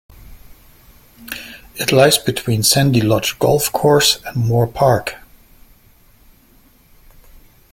[1.75, 5.17] It lies between Sandy Lodge Golf Course and Moor Park.